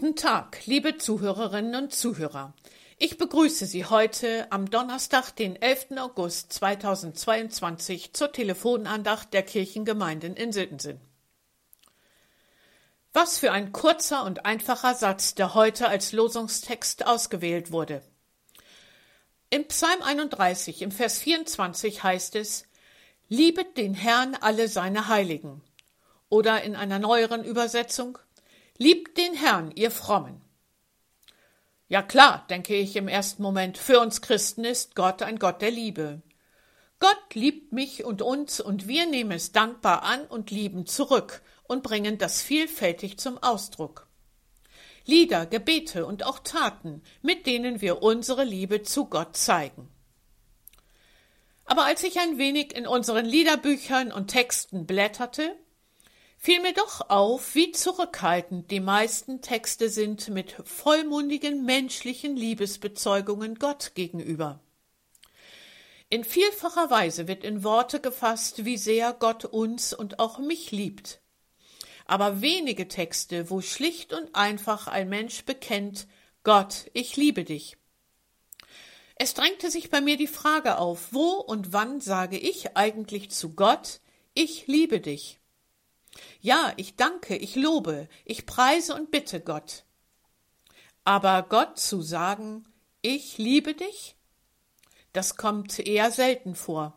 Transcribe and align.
Guten 0.00 0.16
Tag, 0.16 0.64
liebe 0.64 0.96
Zuhörerinnen 0.96 1.74
und 1.74 1.92
Zuhörer. 1.92 2.54
Ich 2.96 3.18
begrüße 3.18 3.66
Sie 3.66 3.84
heute 3.84 4.50
am 4.50 4.70
Donnerstag, 4.70 5.32
den 5.32 5.60
11. 5.60 5.98
August 5.98 6.54
2022 6.54 8.14
zur 8.14 8.32
Telefonandacht 8.32 9.34
der 9.34 9.42
Kirchengemeinden 9.42 10.36
in 10.36 10.52
Sittensen. 10.52 11.02
Was 13.12 13.36
für 13.36 13.52
ein 13.52 13.72
kurzer 13.72 14.24
und 14.24 14.46
einfacher 14.46 14.94
Satz, 14.94 15.34
der 15.34 15.52
heute 15.52 15.88
als 15.88 16.12
Losungstext 16.12 17.06
ausgewählt 17.06 17.70
wurde. 17.70 18.02
Im 19.50 19.66
Psalm 19.68 20.00
31 20.00 20.80
im 20.80 20.92
Vers 20.92 21.18
24 21.18 22.02
heißt 22.02 22.36
es, 22.36 22.64
Liebet 23.28 23.76
den 23.76 23.92
Herrn 23.92 24.34
alle 24.34 24.68
seine 24.68 25.08
Heiligen. 25.08 25.60
Oder 26.30 26.62
in 26.62 26.74
einer 26.74 27.00
neueren 27.00 27.44
Übersetzung, 27.44 28.16
Liebt 28.82 29.18
den 29.18 29.34
Herrn, 29.34 29.72
ihr 29.74 29.90
Frommen. 29.90 30.40
Ja 31.88 32.00
klar, 32.00 32.46
denke 32.48 32.74
ich 32.74 32.96
im 32.96 33.08
ersten 33.08 33.42
Moment, 33.42 33.76
für 33.76 34.00
uns 34.00 34.22
Christen 34.22 34.64
ist 34.64 34.94
Gott 34.94 35.20
ein 35.20 35.38
Gott 35.38 35.60
der 35.60 35.70
Liebe. 35.70 36.22
Gott 36.98 37.34
liebt 37.34 37.74
mich 37.74 38.04
und 38.04 38.22
uns 38.22 38.58
und 38.58 38.88
wir 38.88 39.04
nehmen 39.04 39.32
es 39.32 39.52
dankbar 39.52 40.02
an 40.04 40.26
und 40.28 40.50
lieben 40.50 40.86
zurück 40.86 41.42
und 41.64 41.82
bringen 41.82 42.16
das 42.16 42.40
vielfältig 42.40 43.18
zum 43.18 43.36
Ausdruck. 43.42 44.06
Lieder, 45.04 45.44
Gebete 45.44 46.06
und 46.06 46.24
auch 46.24 46.38
Taten, 46.38 47.02
mit 47.20 47.46
denen 47.46 47.82
wir 47.82 48.02
unsere 48.02 48.44
Liebe 48.44 48.82
zu 48.82 49.10
Gott 49.10 49.36
zeigen. 49.36 49.90
Aber 51.66 51.84
als 51.84 52.02
ich 52.02 52.18
ein 52.18 52.38
wenig 52.38 52.74
in 52.74 52.86
unseren 52.86 53.26
Liederbüchern 53.26 54.10
und 54.10 54.28
Texten 54.28 54.86
blätterte, 54.86 55.54
fiel 56.42 56.62
mir 56.62 56.72
doch 56.72 57.10
auf, 57.10 57.54
wie 57.54 57.70
zurückhaltend 57.70 58.70
die 58.70 58.80
meisten 58.80 59.42
Texte 59.42 59.90
sind 59.90 60.30
mit 60.30 60.56
vollmundigen 60.64 61.66
menschlichen 61.66 62.34
Liebesbezeugungen 62.34 63.56
Gott 63.56 63.92
gegenüber. 63.94 64.58
In 66.08 66.24
vielfacher 66.24 66.90
Weise 66.90 67.28
wird 67.28 67.44
in 67.44 67.62
Worte 67.62 68.00
gefasst, 68.00 68.64
wie 68.64 68.78
sehr 68.78 69.12
Gott 69.12 69.44
uns 69.44 69.92
und 69.92 70.18
auch 70.18 70.38
mich 70.38 70.70
liebt. 70.70 71.20
Aber 72.06 72.40
wenige 72.40 72.88
Texte, 72.88 73.50
wo 73.50 73.60
schlicht 73.60 74.14
und 74.14 74.34
einfach 74.34 74.88
ein 74.88 75.10
Mensch 75.10 75.44
bekennt, 75.44 76.08
Gott, 76.42 76.90
ich 76.94 77.18
liebe 77.18 77.44
dich. 77.44 77.76
Es 79.14 79.34
drängte 79.34 79.70
sich 79.70 79.90
bei 79.90 80.00
mir 80.00 80.16
die 80.16 80.26
Frage 80.26 80.78
auf, 80.78 81.12
wo 81.12 81.32
und 81.32 81.74
wann 81.74 82.00
sage 82.00 82.38
ich 82.38 82.78
eigentlich 82.78 83.30
zu 83.30 83.54
Gott, 83.54 84.00
ich 84.32 84.66
liebe 84.66 85.00
dich? 85.00 85.39
Ja, 86.40 86.72
ich 86.76 86.96
danke, 86.96 87.36
ich 87.36 87.56
lobe, 87.56 88.08
ich 88.24 88.46
preise 88.46 88.94
und 88.94 89.10
bitte 89.10 89.40
Gott. 89.40 89.84
Aber 91.04 91.42
Gott 91.48 91.78
zu 91.78 92.02
sagen, 92.02 92.66
ich 93.02 93.38
liebe 93.38 93.74
dich, 93.74 94.16
das 95.12 95.36
kommt 95.36 95.78
eher 95.78 96.10
selten 96.10 96.54
vor. 96.54 96.96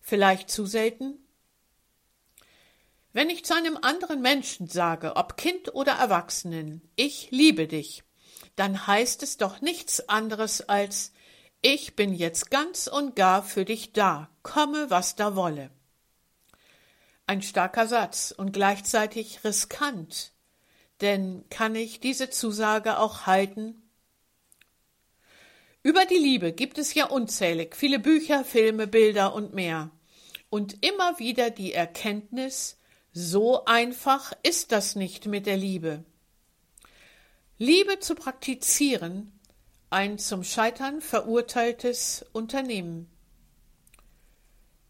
Vielleicht 0.00 0.50
zu 0.50 0.66
selten? 0.66 1.18
Wenn 3.12 3.30
ich 3.30 3.44
zu 3.44 3.54
einem 3.54 3.78
anderen 3.80 4.22
Menschen 4.22 4.68
sage, 4.68 5.16
ob 5.16 5.36
Kind 5.36 5.74
oder 5.74 5.92
Erwachsenen, 5.92 6.88
ich 6.96 7.30
liebe 7.30 7.68
dich, 7.68 8.04
dann 8.56 8.86
heißt 8.86 9.22
es 9.22 9.36
doch 9.36 9.60
nichts 9.60 10.08
anderes 10.08 10.68
als 10.68 11.12
ich 11.64 11.94
bin 11.94 12.12
jetzt 12.12 12.50
ganz 12.50 12.88
und 12.88 13.14
gar 13.14 13.44
für 13.44 13.64
dich 13.64 13.92
da, 13.92 14.28
komme, 14.42 14.90
was 14.90 15.14
da 15.14 15.36
wolle. 15.36 15.70
Ein 17.26 17.42
starker 17.42 17.86
Satz 17.86 18.34
und 18.36 18.52
gleichzeitig 18.52 19.44
riskant. 19.44 20.32
Denn 21.00 21.44
kann 21.50 21.74
ich 21.74 22.00
diese 22.00 22.30
Zusage 22.30 22.98
auch 22.98 23.26
halten? 23.26 23.82
Über 25.82 26.04
die 26.04 26.18
Liebe 26.18 26.52
gibt 26.52 26.78
es 26.78 26.94
ja 26.94 27.06
unzählig 27.06 27.74
viele 27.74 27.98
Bücher, 27.98 28.44
Filme, 28.44 28.86
Bilder 28.86 29.34
und 29.34 29.52
mehr. 29.52 29.90
Und 30.48 30.84
immer 30.84 31.18
wieder 31.18 31.50
die 31.50 31.72
Erkenntnis, 31.72 32.78
so 33.12 33.64
einfach 33.64 34.32
ist 34.42 34.70
das 34.70 34.96
nicht 34.96 35.26
mit 35.26 35.46
der 35.46 35.56
Liebe. 35.56 36.04
Liebe 37.58 37.98
zu 37.98 38.14
praktizieren, 38.14 39.38
ein 39.90 40.18
zum 40.18 40.42
Scheitern 40.42 41.00
verurteiltes 41.00 42.24
Unternehmen. 42.32 43.11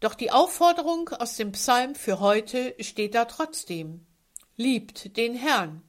Doch 0.03 0.15
die 0.15 0.31
Aufforderung 0.31 1.07
aus 1.07 1.37
dem 1.37 1.53
Psalm 1.53 1.95
für 1.95 2.19
heute 2.19 2.75
steht 2.81 3.15
da 3.15 3.23
trotzdem. 3.23 4.05
Liebt 4.57 5.15
den 5.15 5.33
Herrn. 5.33 5.81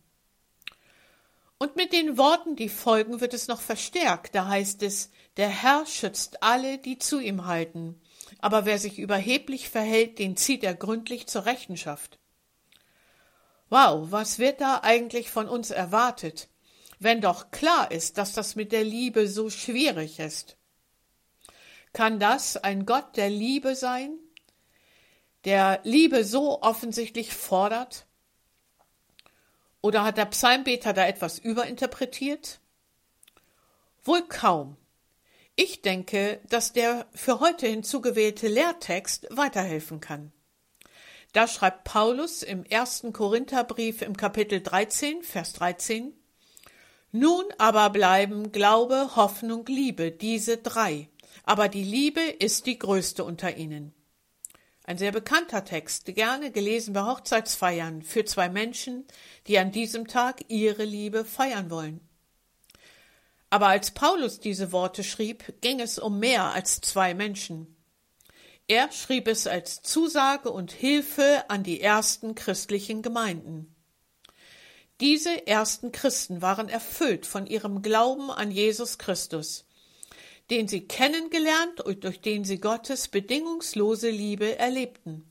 Und 1.58 1.74
mit 1.74 1.92
den 1.92 2.16
Worten, 2.16 2.54
die 2.54 2.68
folgen, 2.68 3.20
wird 3.20 3.34
es 3.34 3.48
noch 3.48 3.60
verstärkt. 3.60 4.36
Da 4.36 4.46
heißt 4.46 4.84
es, 4.84 5.10
der 5.36 5.48
Herr 5.48 5.84
schützt 5.86 6.44
alle, 6.44 6.78
die 6.78 6.98
zu 6.98 7.18
ihm 7.18 7.46
halten. 7.46 8.00
Aber 8.38 8.66
wer 8.66 8.78
sich 8.78 9.00
überheblich 9.00 9.68
verhält, 9.68 10.20
den 10.20 10.36
zieht 10.36 10.62
er 10.62 10.76
gründlich 10.76 11.26
zur 11.26 11.44
Rechenschaft. 11.44 12.20
Wow, 13.68 14.12
was 14.12 14.38
wird 14.38 14.60
da 14.60 14.78
eigentlich 14.84 15.28
von 15.28 15.48
uns 15.48 15.72
erwartet, 15.72 16.46
wenn 17.00 17.20
doch 17.20 17.50
klar 17.50 17.90
ist, 17.90 18.16
dass 18.16 18.32
das 18.32 18.54
mit 18.54 18.70
der 18.70 18.84
Liebe 18.84 19.26
so 19.26 19.50
schwierig 19.50 20.20
ist? 20.20 20.56
Kann 21.94 22.18
das 22.18 22.56
ein 22.56 22.86
Gott 22.86 23.16
der 23.16 23.30
Liebe 23.30 23.76
sein, 23.76 24.18
der 25.44 25.80
Liebe 25.84 26.24
so 26.24 26.60
offensichtlich 26.60 27.32
fordert? 27.32 28.06
Oder 29.80 30.02
hat 30.02 30.16
der 30.16 30.24
Psalmbeter 30.26 30.92
da 30.92 31.06
etwas 31.06 31.38
überinterpretiert? 31.38 32.58
Wohl 34.02 34.22
kaum. 34.22 34.76
Ich 35.54 35.82
denke, 35.82 36.40
dass 36.48 36.72
der 36.72 37.06
für 37.14 37.38
heute 37.38 37.68
hinzugewählte 37.68 38.48
Lehrtext 38.48 39.28
weiterhelfen 39.30 40.00
kann. 40.00 40.32
Da 41.32 41.46
schreibt 41.46 41.84
Paulus 41.84 42.42
im 42.42 42.64
ersten 42.64 43.12
Korintherbrief 43.12 44.02
im 44.02 44.16
Kapitel 44.16 44.60
13, 44.60 45.22
Vers 45.22 45.52
13, 45.52 46.12
Nun 47.12 47.44
aber 47.58 47.90
bleiben 47.90 48.50
Glaube, 48.50 49.14
Hoffnung, 49.14 49.64
Liebe, 49.66 50.10
diese 50.10 50.56
drei, 50.56 51.08
aber 51.42 51.68
die 51.68 51.84
Liebe 51.84 52.20
ist 52.20 52.66
die 52.66 52.78
größte 52.78 53.24
unter 53.24 53.56
ihnen. 53.56 53.92
Ein 54.86 54.98
sehr 54.98 55.12
bekannter 55.12 55.64
Text, 55.64 56.06
gerne 56.14 56.50
gelesen 56.50 56.92
bei 56.92 57.02
Hochzeitsfeiern 57.02 58.02
für 58.02 58.24
zwei 58.26 58.48
Menschen, 58.48 59.06
die 59.46 59.58
an 59.58 59.72
diesem 59.72 60.06
Tag 60.06 60.44
ihre 60.48 60.84
Liebe 60.84 61.24
feiern 61.24 61.70
wollen. 61.70 62.00
Aber 63.48 63.68
als 63.68 63.92
Paulus 63.92 64.40
diese 64.40 64.72
Worte 64.72 65.02
schrieb, 65.02 65.60
ging 65.62 65.80
es 65.80 65.98
um 65.98 66.18
mehr 66.18 66.52
als 66.52 66.80
zwei 66.80 67.14
Menschen. 67.14 67.74
Er 68.66 68.90
schrieb 68.92 69.28
es 69.28 69.46
als 69.46 69.82
Zusage 69.82 70.50
und 70.50 70.72
Hilfe 70.72 71.44
an 71.48 71.62
die 71.62 71.80
ersten 71.80 72.34
christlichen 72.34 73.00
Gemeinden. 73.00 73.74
Diese 75.00 75.46
ersten 75.46 75.92
Christen 75.92 76.42
waren 76.42 76.68
erfüllt 76.68 77.26
von 77.26 77.46
ihrem 77.46 77.82
Glauben 77.82 78.30
an 78.30 78.50
Jesus 78.50 78.98
Christus 78.98 79.66
den 80.50 80.68
sie 80.68 80.86
kennengelernt 80.86 81.80
und 81.80 82.04
durch 82.04 82.20
den 82.20 82.44
sie 82.44 82.60
Gottes 82.60 83.08
bedingungslose 83.08 84.10
Liebe 84.10 84.58
erlebten. 84.58 85.30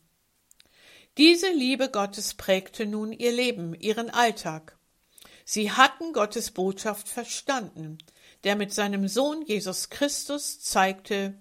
Diese 1.18 1.52
Liebe 1.52 1.90
Gottes 1.90 2.34
prägte 2.34 2.86
nun 2.88 3.12
ihr 3.12 3.32
Leben, 3.32 3.76
ihren 3.76 4.10
Alltag. 4.10 4.78
Sie 5.46 5.72
hatten 5.72 6.14
Gottes 6.14 6.52
Botschaft 6.52 7.08
verstanden, 7.08 7.98
der 8.44 8.56
mit 8.56 8.74
seinem 8.74 9.08
Sohn 9.08 9.44
Jesus 9.44 9.90
Christus 9.90 10.60
zeigte, 10.62 11.38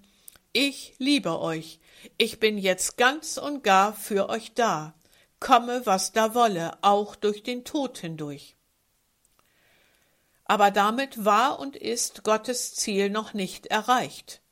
ich 0.53 0.95
liebe 0.99 1.41
euch, 1.41 1.81
ich 2.19 2.39
bin 2.39 2.59
jetzt 2.59 2.99
ganz 2.99 3.39
und 3.39 3.65
gar 3.65 3.95
für 3.95 4.29
euch 4.29 4.53
da, 4.53 4.95
komme, 5.41 5.87
was 5.87 6.13
da 6.13 6.35
wolle, 6.35 6.77
auch 6.83 7.17
durch 7.17 7.43
den 7.43 7.65
Tod 7.65 7.97
hindurch. 7.99 8.57
Aber 10.53 10.71
damit 10.71 11.25
war 11.25 11.59
und 11.61 11.77
ist 11.77 12.25
Gottes 12.25 12.75
Ziel 12.75 13.09
noch 13.09 13.33
nicht 13.33 13.69
erreicht. 13.69 14.43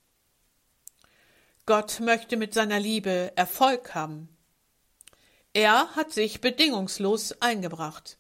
Gott 1.67 2.01
möchte 2.01 2.39
mit 2.39 2.55
seiner 2.55 2.81
Liebe 2.81 3.33
Erfolg 3.37 3.95
haben. 3.95 4.35
Er 5.53 5.95
hat 5.97 6.11
sich 6.11 6.41
bedingungslos 6.41 7.43
eingebracht. 7.43 8.17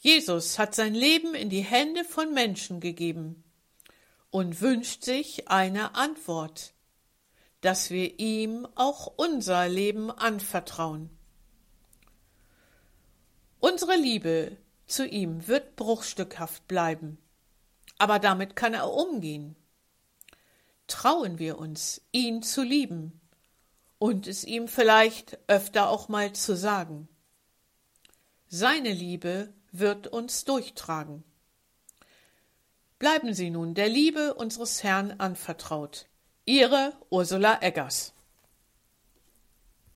Jesus 0.00 0.58
hat 0.58 0.74
sein 0.74 0.92
Leben 0.92 1.36
in 1.36 1.50
die 1.50 1.60
Hände 1.60 2.02
von 2.02 2.34
Menschen 2.34 2.80
gegeben 2.80 3.44
und 4.30 4.60
wünscht 4.60 5.04
sich 5.04 5.46
eine 5.46 5.94
Antwort, 5.94 6.74
dass 7.60 7.90
wir 7.90 8.18
ihm 8.18 8.66
auch 8.74 9.06
unser 9.06 9.68
Leben 9.68 10.10
anvertrauen. 10.10 11.16
Unsere 13.60 13.94
Liebe 13.94 14.56
zu 14.86 15.06
ihm 15.06 15.46
wird 15.48 15.76
bruchstückhaft 15.76 16.66
bleiben. 16.68 17.18
Aber 17.98 18.18
damit 18.18 18.56
kann 18.56 18.74
er 18.74 18.92
umgehen. 18.92 19.56
Trauen 20.86 21.38
wir 21.38 21.58
uns, 21.58 22.02
ihn 22.12 22.42
zu 22.42 22.62
lieben 22.62 23.20
und 23.98 24.26
es 24.26 24.44
ihm 24.44 24.68
vielleicht 24.68 25.38
öfter 25.46 25.88
auch 25.88 26.08
mal 26.08 26.32
zu 26.32 26.56
sagen. 26.56 27.08
Seine 28.48 28.92
Liebe 28.92 29.52
wird 29.70 30.08
uns 30.08 30.44
durchtragen. 30.44 31.24
Bleiben 32.98 33.34
Sie 33.34 33.50
nun 33.50 33.74
der 33.74 33.88
Liebe 33.88 34.34
unseres 34.34 34.82
Herrn 34.82 35.12
anvertraut. 35.12 36.06
Ihre 36.44 36.92
Ursula 37.10 37.62
Eggers 37.62 38.12